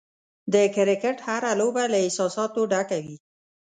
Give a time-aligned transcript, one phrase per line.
[0.53, 3.15] د کرکټ هره لوبه له احساساتو ډکه وي.